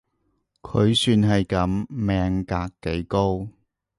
[0.63, 3.47] 佢算係噉，命格幾高